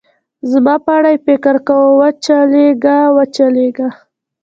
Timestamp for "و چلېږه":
1.99-2.97, 3.15-3.89